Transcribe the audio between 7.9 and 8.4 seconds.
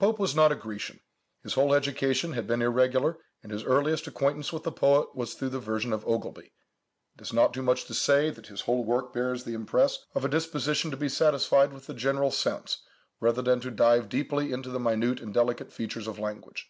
say